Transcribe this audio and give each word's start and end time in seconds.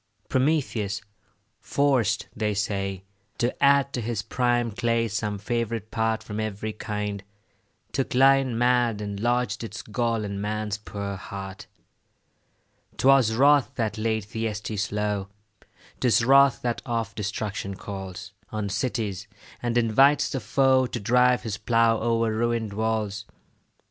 Prometheus, 0.29 0.99
forced, 1.59 2.27
they 2.35 2.55
say, 2.55 3.03
to 3.37 3.55
add 3.63 3.93
To 3.93 4.01
his 4.01 4.23
prime 4.23 4.71
clay 4.71 5.07
some 5.07 5.37
favourite 5.37 5.91
part 5.91 6.23
From 6.23 6.39
every 6.39 6.73
kind, 6.73 7.23
took 7.91 8.15
lion 8.15 8.57
mad, 8.57 8.99
And 8.99 9.19
lodged 9.19 9.63
its 9.63 9.83
gall 9.83 10.23
in 10.23 10.41
man's 10.41 10.79
poor 10.79 11.17
heart. 11.17 11.67
'Twas 12.97 13.33
wrath 13.35 13.73
that 13.75 13.99
laid 13.99 14.23
Thyestes 14.25 14.91
low; 14.91 15.27
'Tis 15.99 16.25
wrath 16.25 16.63
that 16.63 16.81
oft 16.83 17.15
destruction 17.15 17.75
calls 17.75 18.31
On 18.49 18.69
cities, 18.69 19.27
and 19.61 19.77
invites 19.77 20.31
the 20.31 20.39
foe 20.39 20.87
To 20.87 20.99
drive 20.99 21.43
his 21.43 21.57
plough 21.59 21.99
o'er 22.01 22.33
ruin'd 22.33 22.73
walls. 22.73 23.25